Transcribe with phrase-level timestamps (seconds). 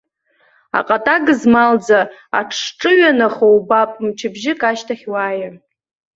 [0.77, 1.99] Аҟата гызмалӡа
[2.39, 5.53] аҽшҿыҩанахо убап мчыбжьык ашьҭахь уааир.